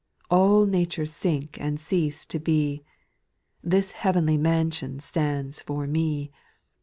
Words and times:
All 0.31 0.65
nature 0.65 1.05
sink 1.05 1.59
and 1.61 1.79
cease 1.79 2.25
to 2.25 2.39
be, 2.39 2.83
This 3.63 3.91
heavenly 3.91 4.35
mansion 4.35 4.99
stands 4.99 5.61
for 5.61 5.85
me. 5.85 6.31